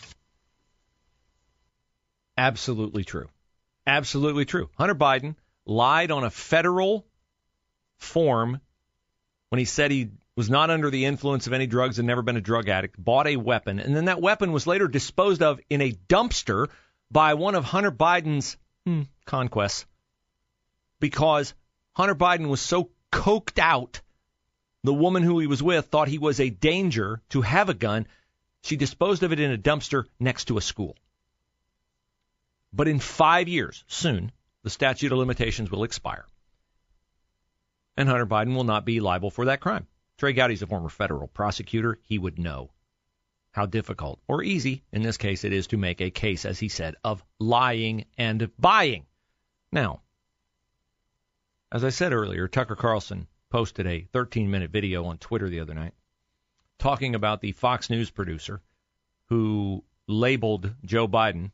Absolutely 2.37 3.05
true. 3.05 3.29
Absolutely 3.87 4.45
true. 4.45 4.69
Hunter 4.77 4.95
Biden 4.95 5.35
lied 5.65 6.11
on 6.11 6.25
a 6.25 6.31
federal 6.31 7.07
form 7.97 8.61
when 9.49 9.59
he 9.59 9.65
said 9.65 9.91
he 9.91 10.11
was 10.37 10.49
not 10.49 10.71
under 10.71 10.91
the 10.91 11.05
influence 11.05 11.49
of 11.49 11.53
any 11.53 11.67
drugs 11.67 11.99
and 11.99 12.07
never 12.07 12.23
been 12.23 12.37
a 12.37 12.41
drug 12.41 12.69
addict, 12.69 13.03
bought 13.03 13.27
a 13.27 13.37
weapon, 13.37 13.81
and 13.81 13.97
then 13.97 14.05
that 14.05 14.21
weapon 14.21 14.53
was 14.53 14.69
later 14.69 14.87
disposed 14.87 15.43
of 15.43 15.59
in 15.69 15.81
a 15.81 15.91
dumpster 15.91 16.69
by 17.11 17.35
one 17.35 17.55
of 17.55 17.65
Hunter 17.65 17.91
Biden's 17.91 18.57
hmm, 18.85 19.03
conquests 19.25 19.87
because 21.01 21.55
Hunter 21.95 22.15
Biden 22.15 22.49
was 22.49 22.61
so 22.61 22.91
coked 23.13 23.59
out. 23.59 24.01
The 24.85 24.95
woman 24.95 25.23
who 25.23 25.39
he 25.39 25.47
was 25.47 25.63
with 25.63 25.87
thought 25.87 26.09
he 26.09 26.19
was 26.19 26.41
a 26.41 26.51
danger 26.51 27.21
to 27.31 27.43
have 27.43 27.69
a 27.69 27.75
gun. 27.75 28.07
She 28.63 28.77
disposed 28.77 29.23
of 29.23 29.33
it 29.33 29.41
in 29.41 29.51
a 29.51 29.59
dumpster 29.59 30.05
next 30.21 30.47
to 30.47 30.59
a 30.59 30.63
school. 30.63 30.97
But 32.73 32.89
in 32.89 32.99
five 32.99 33.49
years, 33.49 33.85
soon, 33.89 34.31
the 34.63 34.71
statute 34.71 35.11
of 35.13 35.19
limitations 35.19 35.71
will 35.71 35.85
expire 35.85 36.27
and 37.99 38.09
Hunter 38.09 38.27
Biden 38.27 38.55
will 38.55 38.65
not 38.65 38.85
be 38.85 39.01
liable 39.01 39.31
for 39.31 39.47
that 39.47 39.61
crime. 39.61 39.89
Trey 40.19 40.33
Gowdy's 40.33 40.63
a 40.63 40.69
former 40.69 40.89
federal 40.89 41.27
prosecutor. 41.27 41.99
He 42.05 42.17
would 42.17 42.39
know 42.39 42.71
how 43.59 43.67
difficult 43.67 44.21
or 44.29 44.45
easy, 44.45 44.85
in 44.93 45.03
this 45.03 45.17
case, 45.17 45.43
it 45.43 45.53
is 45.53 45.67
to 45.67 45.77
make 45.77 46.01
a 46.01 46.11
case, 46.11 46.45
as 46.45 46.61
he 46.61 46.69
said, 46.69 46.95
of 47.03 47.25
lying 47.41 48.05
and 48.17 48.49
buying. 48.57 49.05
Now, 49.73 50.03
as 51.73 51.83
I 51.83 51.89
said 51.89 52.13
earlier, 52.13 52.47
Tucker 52.47 52.77
Carlson 52.77 53.27
posted 53.51 53.85
a 53.89 54.07
13 54.13 54.49
minute 54.49 54.71
video 54.71 55.07
on 55.07 55.19
Twitter 55.19 55.49
the 55.49 55.59
other 55.59 55.75
night 55.75 55.93
talking 56.79 57.17
about 57.17 57.41
the 57.41 57.51
Fox 57.51 57.91
News 57.91 58.11
producer 58.11 58.63
who 59.29 59.83
labeled 60.07 60.73
Joe 60.85 61.09
Biden 61.09 61.51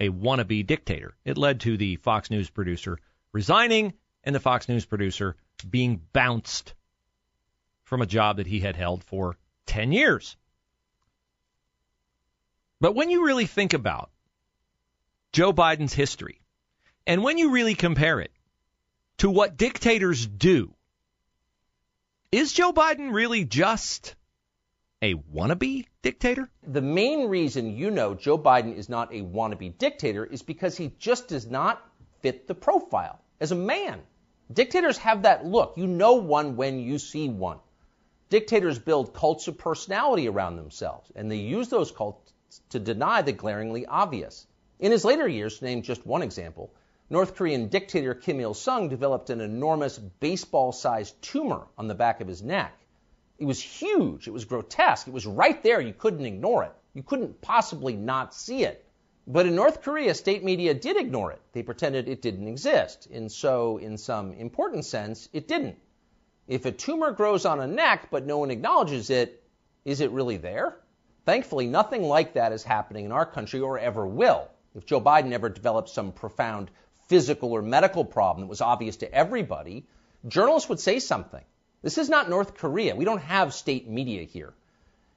a 0.00 0.08
wannabe 0.08 0.66
dictator. 0.66 1.14
It 1.26 1.36
led 1.36 1.60
to 1.60 1.76
the 1.76 1.96
Fox 1.96 2.30
News 2.30 2.48
producer 2.48 2.98
resigning 3.32 3.92
and 4.24 4.34
the 4.34 4.40
Fox 4.40 4.66
News 4.66 4.86
producer 4.86 5.36
being 5.68 6.00
bounced 6.14 6.72
from 7.82 8.00
a 8.00 8.06
job 8.06 8.38
that 8.38 8.46
he 8.46 8.60
had 8.60 8.76
held 8.76 9.04
for 9.04 9.36
10 9.66 9.92
years. 9.92 10.38
But 12.80 12.94
when 12.94 13.10
you 13.10 13.24
really 13.24 13.46
think 13.46 13.72
about 13.72 14.10
Joe 15.32 15.52
Biden's 15.52 15.94
history, 15.94 16.40
and 17.06 17.22
when 17.22 17.38
you 17.38 17.50
really 17.50 17.74
compare 17.74 18.20
it 18.20 18.32
to 19.18 19.30
what 19.30 19.56
dictators 19.56 20.26
do, 20.26 20.74
is 22.32 22.52
Joe 22.52 22.72
Biden 22.72 23.12
really 23.12 23.44
just 23.44 24.16
a 25.00 25.14
wannabe 25.14 25.86
dictator? 26.02 26.50
The 26.66 26.80
main 26.82 27.28
reason 27.28 27.76
you 27.76 27.90
know 27.90 28.14
Joe 28.14 28.38
Biden 28.38 28.76
is 28.76 28.88
not 28.88 29.12
a 29.12 29.22
wannabe 29.22 29.78
dictator 29.78 30.24
is 30.24 30.42
because 30.42 30.76
he 30.76 30.92
just 30.98 31.28
does 31.28 31.46
not 31.46 31.82
fit 32.22 32.48
the 32.48 32.54
profile 32.54 33.20
as 33.40 33.52
a 33.52 33.56
man. 33.56 34.00
Dictators 34.52 34.98
have 34.98 35.22
that 35.22 35.46
look. 35.46 35.74
You 35.76 35.86
know 35.86 36.14
one 36.14 36.56
when 36.56 36.80
you 36.80 36.98
see 36.98 37.28
one. 37.28 37.60
Dictators 38.30 38.78
build 38.78 39.14
cults 39.14 39.46
of 39.46 39.58
personality 39.58 40.28
around 40.28 40.56
themselves, 40.56 41.10
and 41.14 41.30
they 41.30 41.36
use 41.36 41.68
those 41.68 41.92
cults 41.92 42.32
to 42.70 42.78
deny 42.78 43.22
the 43.22 43.32
glaringly 43.32 43.86
obvious. 43.86 44.46
In 44.78 44.92
his 44.92 45.04
later 45.04 45.28
years, 45.28 45.58
to 45.58 45.64
name 45.64 45.82
just 45.82 46.06
one 46.06 46.22
example, 46.22 46.72
North 47.10 47.34
Korean 47.36 47.68
dictator 47.68 48.14
Kim 48.14 48.40
Il 48.40 48.54
sung 48.54 48.88
developed 48.88 49.30
an 49.30 49.40
enormous 49.40 49.98
baseball 49.98 50.72
sized 50.72 51.20
tumor 51.22 51.66
on 51.76 51.86
the 51.86 51.94
back 51.94 52.20
of 52.20 52.28
his 52.28 52.42
neck. 52.42 52.72
It 53.38 53.44
was 53.44 53.60
huge, 53.60 54.26
it 54.26 54.32
was 54.32 54.44
grotesque, 54.44 55.06
it 55.06 55.12
was 55.12 55.26
right 55.26 55.62
there, 55.62 55.80
you 55.80 55.92
couldn't 55.92 56.24
ignore 56.24 56.64
it. 56.64 56.72
You 56.94 57.02
couldn't 57.02 57.40
possibly 57.40 57.94
not 57.94 58.34
see 58.34 58.64
it. 58.64 58.84
But 59.26 59.46
in 59.46 59.54
North 59.54 59.82
Korea, 59.82 60.14
state 60.14 60.44
media 60.44 60.74
did 60.74 60.96
ignore 60.96 61.32
it. 61.32 61.40
They 61.52 61.62
pretended 61.62 62.08
it 62.08 62.22
didn't 62.22 62.46
exist. 62.46 63.06
And 63.10 63.32
so, 63.32 63.78
in 63.78 63.98
some 63.98 64.32
important 64.32 64.84
sense, 64.84 65.28
it 65.32 65.48
didn't. 65.48 65.76
If 66.46 66.66
a 66.66 66.72
tumor 66.72 67.10
grows 67.12 67.46
on 67.46 67.60
a 67.60 67.66
neck 67.66 68.08
but 68.10 68.26
no 68.26 68.38
one 68.38 68.50
acknowledges 68.50 69.10
it, 69.10 69.42
is 69.84 70.00
it 70.00 70.10
really 70.10 70.36
there? 70.36 70.76
Thankfully, 71.24 71.66
nothing 71.66 72.02
like 72.02 72.34
that 72.34 72.52
is 72.52 72.62
happening 72.62 73.06
in 73.06 73.12
our 73.12 73.24
country 73.24 73.60
or 73.60 73.78
ever 73.78 74.06
will. 74.06 74.48
If 74.74 74.84
Joe 74.84 75.00
Biden 75.00 75.32
ever 75.32 75.48
developed 75.48 75.88
some 75.88 76.12
profound 76.12 76.70
physical 77.08 77.52
or 77.52 77.62
medical 77.62 78.04
problem 78.04 78.42
that 78.42 78.50
was 78.50 78.60
obvious 78.60 78.96
to 78.98 79.12
everybody, 79.12 79.86
journalists 80.26 80.68
would 80.68 80.80
say 80.80 80.98
something. 80.98 81.44
This 81.82 81.98
is 81.98 82.08
not 82.08 82.28
North 82.28 82.54
Korea. 82.56 82.96
We 82.96 83.04
don't 83.04 83.22
have 83.22 83.54
state 83.54 83.88
media 83.88 84.24
here. 84.24 84.52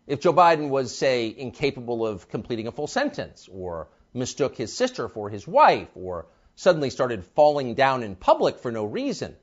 If 0.05 0.21
Joe 0.21 0.33
Biden 0.33 0.69
was, 0.69 0.95
say, 0.95 1.33
incapable 1.35 2.07
of 2.07 2.29
completing 2.29 2.67
a 2.67 2.71
full 2.71 2.87
sentence 2.87 3.49
or 3.51 3.89
mistook 4.13 4.55
his 4.55 4.73
sister 4.73 5.09
for 5.09 5.29
his 5.29 5.47
wife 5.47 5.89
or 5.95 6.27
suddenly 6.55 6.89
started 6.89 7.25
falling 7.35 7.73
down 7.73 8.03
in 8.03 8.15
public 8.15 8.59
for 8.59 8.71
no 8.71 8.85
reason. 8.85 9.35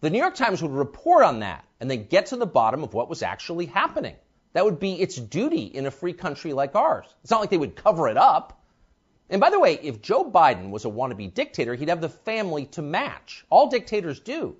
The 0.00 0.10
New 0.10 0.18
York 0.18 0.34
Times 0.34 0.62
would 0.62 0.70
report 0.70 1.24
on 1.24 1.40
that 1.40 1.64
and 1.80 1.90
then 1.90 2.06
get 2.06 2.26
to 2.26 2.36
the 2.36 2.46
bottom 2.46 2.82
of 2.82 2.94
what 2.94 3.08
was 3.08 3.22
actually 3.22 3.66
happening. 3.66 4.16
That 4.52 4.64
would 4.64 4.80
be 4.80 5.00
its 5.00 5.16
duty 5.16 5.64
in 5.64 5.86
a 5.86 5.90
free 5.90 6.12
country 6.12 6.52
like 6.52 6.74
ours. 6.74 7.06
It's 7.22 7.30
not 7.30 7.40
like 7.40 7.50
they 7.50 7.58
would 7.58 7.76
cover 7.76 8.08
it 8.08 8.16
up. 8.16 8.60
And 9.28 9.40
by 9.40 9.50
the 9.50 9.60
way, 9.60 9.74
if 9.74 10.02
Joe 10.02 10.24
Biden 10.28 10.70
was 10.70 10.84
a 10.84 10.88
wannabe 10.88 11.32
dictator, 11.32 11.74
he'd 11.74 11.88
have 11.88 12.00
the 12.00 12.08
family 12.08 12.66
to 12.66 12.82
match. 12.82 13.44
All 13.48 13.68
dictators 13.68 14.18
do. 14.18 14.56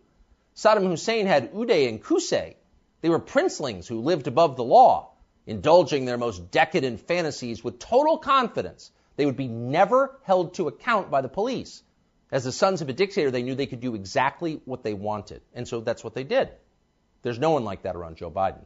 Saddam 0.54 0.86
Hussein 0.86 1.26
had 1.26 1.52
Uday 1.52 1.88
and 1.88 2.02
Qusay. 2.02 2.54
They 3.00 3.08
were 3.08 3.18
princelings 3.18 3.88
who 3.88 4.00
lived 4.00 4.28
above 4.28 4.56
the 4.56 4.64
law, 4.64 5.12
indulging 5.46 6.04
their 6.04 6.18
most 6.18 6.50
decadent 6.50 7.00
fantasies 7.00 7.64
with 7.64 7.78
total 7.78 8.18
confidence 8.18 8.92
they 9.16 9.26
would 9.26 9.36
be 9.36 9.48
never 9.48 10.18
held 10.22 10.54
to 10.54 10.68
account 10.68 11.10
by 11.10 11.20
the 11.20 11.28
police. 11.28 11.82
As 12.30 12.44
the 12.44 12.52
sons 12.52 12.80
of 12.80 12.88
a 12.88 12.92
dictator, 12.92 13.30
they 13.30 13.42
knew 13.42 13.54
they 13.54 13.66
could 13.66 13.80
do 13.80 13.94
exactly 13.94 14.62
what 14.64 14.82
they 14.82 14.94
wanted. 14.94 15.42
And 15.52 15.66
so 15.66 15.80
that's 15.80 16.04
what 16.04 16.14
they 16.14 16.24
did. 16.24 16.48
There's 17.22 17.38
no 17.38 17.50
one 17.50 17.64
like 17.64 17.82
that 17.82 17.96
around 17.96 18.16
Joe 18.16 18.30
Biden. 18.30 18.64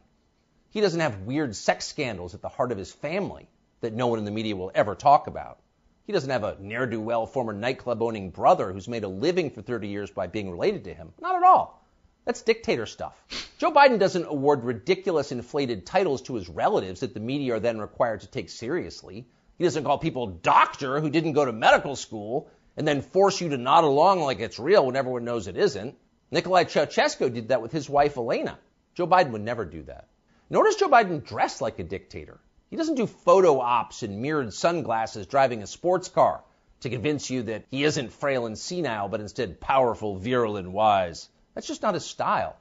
He 0.75 0.81
doesn't 0.81 0.99
have 0.99 1.21
weird 1.21 1.55
sex 1.55 1.85
scandals 1.85 2.35
at 2.35 2.41
the 2.41 2.49
heart 2.49 2.73
of 2.73 2.77
his 2.77 2.91
family 2.91 3.47
that 3.79 3.93
no 3.93 4.07
one 4.07 4.19
in 4.19 4.25
the 4.25 4.31
media 4.31 4.57
will 4.57 4.73
ever 4.75 4.93
talk 4.93 5.27
about. 5.27 5.61
He 6.05 6.11
doesn't 6.11 6.29
have 6.29 6.43
a 6.43 6.57
ne'er 6.59 6.85
do 6.85 6.99
well 6.99 7.25
former 7.25 7.53
nightclub 7.53 8.01
owning 8.01 8.29
brother 8.29 8.73
who's 8.73 8.89
made 8.89 9.05
a 9.05 9.07
living 9.07 9.51
for 9.51 9.61
30 9.61 9.87
years 9.87 10.11
by 10.11 10.27
being 10.27 10.51
related 10.51 10.83
to 10.83 10.93
him. 10.93 11.13
Not 11.21 11.37
at 11.37 11.43
all. 11.43 11.81
That's 12.25 12.41
dictator 12.41 12.85
stuff. 12.85 13.17
Joe 13.57 13.71
Biden 13.71 13.99
doesn't 13.99 14.25
award 14.25 14.65
ridiculous 14.65 15.31
inflated 15.31 15.85
titles 15.85 16.21
to 16.23 16.35
his 16.35 16.49
relatives 16.49 16.99
that 16.99 17.13
the 17.13 17.21
media 17.21 17.53
are 17.55 17.61
then 17.61 17.79
required 17.79 18.19
to 18.21 18.27
take 18.27 18.49
seriously. 18.49 19.25
He 19.57 19.63
doesn't 19.63 19.85
call 19.85 19.97
people 19.97 20.27
doctor 20.27 20.99
who 20.99 21.09
didn't 21.09 21.33
go 21.39 21.45
to 21.45 21.53
medical 21.53 21.95
school 21.95 22.49
and 22.75 22.85
then 22.85 23.01
force 23.01 23.39
you 23.39 23.47
to 23.47 23.57
nod 23.57 23.85
along 23.85 24.19
like 24.19 24.41
it's 24.41 24.59
real 24.59 24.87
when 24.87 24.97
everyone 24.97 25.23
knows 25.23 25.47
it 25.47 25.55
isn't. 25.55 25.95
Nicolae 26.33 26.65
Ceausescu 26.65 27.33
did 27.33 27.47
that 27.47 27.61
with 27.61 27.71
his 27.71 27.89
wife 27.89 28.17
Elena. 28.17 28.59
Joe 28.93 29.07
Biden 29.07 29.31
would 29.31 29.41
never 29.41 29.63
do 29.63 29.81
that. 29.83 30.09
Nor 30.47 30.65
does 30.65 30.75
Joe 30.75 30.89
Biden 30.89 31.23
dress 31.23 31.59
like 31.59 31.79
a 31.79 31.83
dictator. 31.83 32.39
He 32.69 32.75
doesn't 32.75 32.95
do 32.95 33.07
photo 33.07 33.59
ops 33.59 34.03
in 34.03 34.21
mirrored 34.21 34.53
sunglasses 34.53 35.25
driving 35.25 35.63
a 35.63 35.67
sports 35.67 36.07
car 36.07 36.43
to 36.81 36.89
convince 36.89 37.31
you 37.31 37.43
that 37.43 37.65
he 37.71 37.83
isn't 37.83 38.13
frail 38.13 38.45
and 38.45 38.55
senile, 38.55 39.07
but 39.07 39.21
instead 39.21 39.59
powerful, 39.59 40.17
virile, 40.17 40.57
and 40.57 40.71
wise. 40.71 41.29
That's 41.55 41.65
just 41.65 41.81
not 41.81 41.95
his 41.95 42.05
style. 42.05 42.57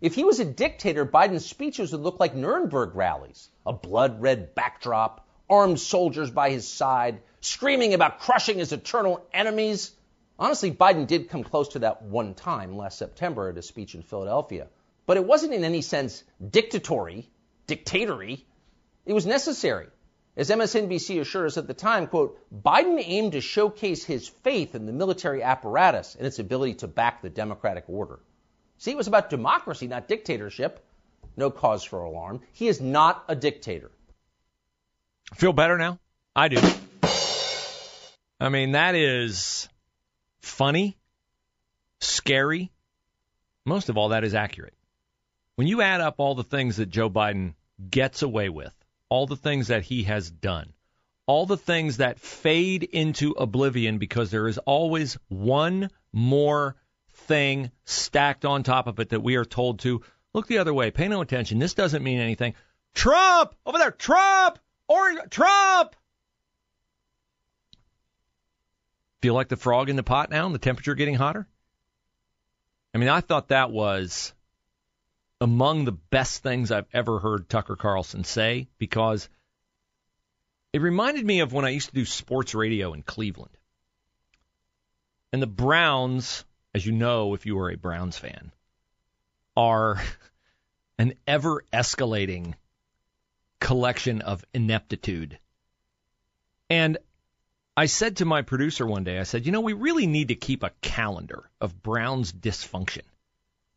If 0.00 0.16
he 0.16 0.24
was 0.24 0.40
a 0.40 0.44
dictator, 0.44 1.06
Biden's 1.06 1.46
speeches 1.46 1.92
would 1.92 2.00
look 2.00 2.18
like 2.18 2.34
Nuremberg 2.34 2.96
rallies 2.96 3.48
a 3.64 3.72
blood 3.72 4.20
red 4.20 4.54
backdrop, 4.56 5.24
armed 5.48 5.78
soldiers 5.78 6.32
by 6.32 6.50
his 6.50 6.66
side, 6.66 7.22
screaming 7.40 7.94
about 7.94 8.18
crushing 8.18 8.58
his 8.58 8.72
eternal 8.72 9.24
enemies. 9.32 9.92
Honestly, 10.36 10.72
Biden 10.72 11.06
did 11.06 11.28
come 11.28 11.44
close 11.44 11.68
to 11.68 11.78
that 11.78 12.02
one 12.02 12.34
time 12.34 12.76
last 12.76 12.98
September 12.98 13.50
at 13.50 13.58
a 13.58 13.62
speech 13.62 13.94
in 13.94 14.02
Philadelphia. 14.02 14.66
But 15.06 15.16
it 15.16 15.24
wasn't 15.24 15.54
in 15.54 15.64
any 15.64 15.82
sense 15.82 16.24
dictatory, 16.50 17.28
dictatory. 17.66 18.46
It 19.06 19.12
was 19.12 19.26
necessary. 19.26 19.88
As 20.36 20.50
MSNBC 20.50 21.20
assured 21.20 21.46
us 21.46 21.56
at 21.58 21.68
the 21.68 21.74
time, 21.74 22.08
quote, 22.08 22.40
Biden 22.52 23.00
aimed 23.04 23.32
to 23.32 23.40
showcase 23.40 24.04
his 24.04 24.28
faith 24.28 24.74
in 24.74 24.86
the 24.86 24.92
military 24.92 25.42
apparatus 25.42 26.16
and 26.16 26.26
its 26.26 26.40
ability 26.40 26.74
to 26.74 26.88
back 26.88 27.22
the 27.22 27.30
democratic 27.30 27.84
order. 27.86 28.18
See, 28.78 28.90
it 28.90 28.96
was 28.96 29.06
about 29.06 29.30
democracy, 29.30 29.86
not 29.86 30.08
dictatorship. 30.08 30.84
No 31.36 31.50
cause 31.50 31.84
for 31.84 32.00
alarm. 32.00 32.40
He 32.52 32.68
is 32.68 32.80
not 32.80 33.24
a 33.28 33.36
dictator. 33.36 33.90
Feel 35.34 35.52
better 35.52 35.78
now? 35.78 35.98
I 36.34 36.48
do. 36.48 36.60
I 38.40 38.48
mean, 38.48 38.72
that 38.72 38.94
is 38.94 39.68
funny, 40.42 40.96
scary. 42.00 42.72
Most 43.64 43.88
of 43.88 43.96
all, 43.96 44.10
that 44.10 44.24
is 44.24 44.34
accurate. 44.34 44.74
When 45.56 45.68
you 45.68 45.82
add 45.82 46.00
up 46.00 46.16
all 46.18 46.34
the 46.34 46.42
things 46.42 46.76
that 46.76 46.90
Joe 46.90 47.08
Biden 47.08 47.54
gets 47.90 48.22
away 48.22 48.48
with, 48.48 48.74
all 49.08 49.26
the 49.26 49.36
things 49.36 49.68
that 49.68 49.82
he 49.82 50.04
has 50.04 50.30
done, 50.30 50.72
all 51.26 51.46
the 51.46 51.56
things 51.56 51.98
that 51.98 52.18
fade 52.18 52.82
into 52.82 53.30
oblivion 53.32 53.98
because 53.98 54.30
there 54.30 54.48
is 54.48 54.58
always 54.58 55.16
one 55.28 55.90
more 56.12 56.76
thing 57.12 57.70
stacked 57.84 58.44
on 58.44 58.62
top 58.62 58.86
of 58.86 58.98
it 58.98 59.10
that 59.10 59.22
we 59.22 59.36
are 59.36 59.44
told 59.44 59.80
to 59.80 60.02
look 60.32 60.46
the 60.46 60.58
other 60.58 60.74
way, 60.74 60.90
pay 60.90 61.08
no 61.08 61.20
attention. 61.20 61.58
This 61.58 61.74
doesn't 61.74 62.02
mean 62.02 62.18
anything. 62.18 62.54
Trump 62.94 63.54
over 63.64 63.78
there, 63.78 63.90
Trump 63.92 64.58
or 64.88 65.26
Trump. 65.30 65.94
Feel 69.22 69.34
like 69.34 69.48
the 69.48 69.56
frog 69.56 69.88
in 69.88 69.96
the 69.96 70.02
pot 70.02 70.30
now 70.30 70.46
and 70.46 70.54
the 70.54 70.58
temperature 70.58 70.94
getting 70.94 71.14
hotter? 71.14 71.46
I 72.92 72.98
mean, 72.98 73.08
I 73.08 73.20
thought 73.20 73.48
that 73.48 73.70
was 73.70 74.34
among 75.44 75.84
the 75.84 75.92
best 75.92 76.42
things 76.42 76.72
I've 76.72 76.88
ever 76.94 77.18
heard 77.18 77.50
Tucker 77.50 77.76
Carlson 77.76 78.24
say 78.24 78.66
because 78.78 79.28
it 80.72 80.80
reminded 80.80 81.22
me 81.22 81.40
of 81.40 81.52
when 81.52 81.66
I 81.66 81.68
used 81.68 81.90
to 81.90 81.94
do 81.94 82.06
sports 82.06 82.54
radio 82.54 82.94
in 82.94 83.02
Cleveland. 83.02 83.54
And 85.34 85.42
the 85.42 85.46
Browns, 85.46 86.46
as 86.74 86.86
you 86.86 86.92
know 86.92 87.34
if 87.34 87.44
you 87.44 87.58
are 87.58 87.70
a 87.70 87.76
Browns 87.76 88.16
fan, 88.16 88.52
are 89.54 90.02
an 90.98 91.12
ever 91.26 91.62
escalating 91.70 92.54
collection 93.60 94.22
of 94.22 94.46
ineptitude. 94.54 95.38
And 96.70 96.96
I 97.76 97.84
said 97.84 98.16
to 98.16 98.24
my 98.24 98.40
producer 98.40 98.86
one 98.86 99.04
day, 99.04 99.18
I 99.18 99.24
said, 99.24 99.44
you 99.44 99.52
know, 99.52 99.60
we 99.60 99.74
really 99.74 100.06
need 100.06 100.28
to 100.28 100.36
keep 100.36 100.62
a 100.62 100.72
calendar 100.80 101.50
of 101.60 101.82
Brown's 101.82 102.32
dysfunction 102.32 103.02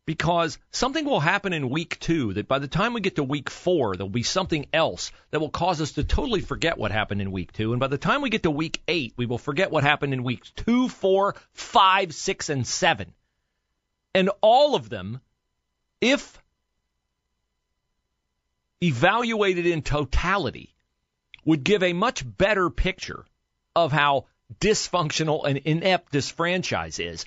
because 0.08 0.56
something 0.70 1.04
will 1.04 1.20
happen 1.20 1.52
in 1.52 1.68
week 1.68 2.00
two 2.00 2.32
that 2.32 2.48
by 2.48 2.58
the 2.58 2.66
time 2.66 2.94
we 2.94 3.00
get 3.02 3.16
to 3.16 3.22
week 3.22 3.50
four, 3.50 3.94
there'll 3.94 4.08
be 4.08 4.22
something 4.22 4.64
else 4.72 5.12
that 5.30 5.38
will 5.38 5.50
cause 5.50 5.82
us 5.82 5.92
to 5.92 6.02
totally 6.02 6.40
forget 6.40 6.78
what 6.78 6.90
happened 6.90 7.20
in 7.20 7.30
week 7.30 7.52
two. 7.52 7.72
And 7.74 7.78
by 7.78 7.88
the 7.88 7.98
time 7.98 8.22
we 8.22 8.30
get 8.30 8.44
to 8.44 8.50
week 8.50 8.80
eight, 8.88 9.12
we 9.18 9.26
will 9.26 9.36
forget 9.36 9.70
what 9.70 9.84
happened 9.84 10.14
in 10.14 10.24
weeks 10.24 10.50
two, 10.56 10.88
four, 10.88 11.34
five, 11.52 12.14
six, 12.14 12.48
and 12.48 12.66
seven. 12.66 13.12
And 14.14 14.30
all 14.40 14.76
of 14.76 14.88
them, 14.88 15.20
if 16.00 16.40
evaluated 18.82 19.66
in 19.66 19.82
totality, 19.82 20.74
would 21.44 21.64
give 21.64 21.82
a 21.82 21.92
much 21.92 22.24
better 22.24 22.70
picture 22.70 23.26
of 23.76 23.92
how 23.92 24.24
dysfunctional 24.58 25.44
and 25.46 25.58
inept 25.58 26.10
this 26.10 26.30
franchise 26.30 26.98
is 26.98 27.26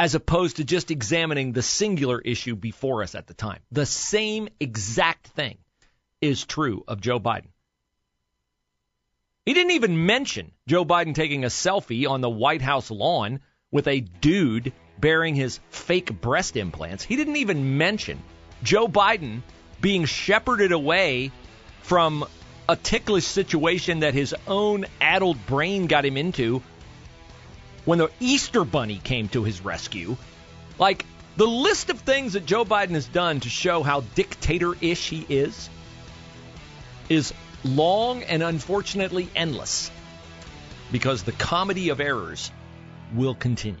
as 0.00 0.14
opposed 0.14 0.56
to 0.56 0.64
just 0.64 0.90
examining 0.90 1.52
the 1.52 1.60
singular 1.60 2.18
issue 2.18 2.56
before 2.56 3.02
us 3.02 3.14
at 3.14 3.26
the 3.26 3.34
time. 3.34 3.60
The 3.70 3.84
same 3.84 4.48
exact 4.58 5.26
thing 5.26 5.58
is 6.22 6.46
true 6.46 6.82
of 6.88 7.02
Joe 7.02 7.20
Biden. 7.20 7.50
He 9.44 9.52
didn't 9.52 9.72
even 9.72 10.06
mention 10.06 10.52
Joe 10.66 10.86
Biden 10.86 11.14
taking 11.14 11.44
a 11.44 11.48
selfie 11.48 12.08
on 12.08 12.22
the 12.22 12.30
White 12.30 12.62
House 12.62 12.90
lawn 12.90 13.40
with 13.70 13.88
a 13.88 14.00
dude 14.00 14.72
bearing 14.98 15.34
his 15.34 15.60
fake 15.68 16.18
breast 16.18 16.56
implants. 16.56 17.04
He 17.04 17.16
didn't 17.16 17.36
even 17.36 17.76
mention 17.76 18.22
Joe 18.62 18.88
Biden 18.88 19.42
being 19.82 20.06
shepherded 20.06 20.72
away 20.72 21.30
from 21.82 22.24
a 22.70 22.76
ticklish 22.76 23.26
situation 23.26 24.00
that 24.00 24.14
his 24.14 24.34
own 24.46 24.86
addled 24.98 25.44
brain 25.44 25.88
got 25.88 26.06
him 26.06 26.16
into 26.16 26.62
when 27.90 27.98
the 27.98 28.08
Easter 28.20 28.64
Bunny 28.64 29.00
came 29.02 29.26
to 29.30 29.42
his 29.42 29.62
rescue. 29.62 30.16
Like, 30.78 31.04
the 31.36 31.48
list 31.48 31.90
of 31.90 31.98
things 31.98 32.34
that 32.34 32.46
Joe 32.46 32.64
Biden 32.64 32.90
has 32.90 33.08
done 33.08 33.40
to 33.40 33.48
show 33.48 33.82
how 33.82 34.02
dictator 34.14 34.74
ish 34.80 35.08
he 35.08 35.26
is 35.28 35.68
is 37.08 37.34
long 37.64 38.22
and 38.22 38.44
unfortunately 38.44 39.28
endless 39.34 39.90
because 40.92 41.24
the 41.24 41.32
comedy 41.32 41.88
of 41.88 41.98
errors 41.98 42.52
will 43.12 43.34
continue. 43.34 43.80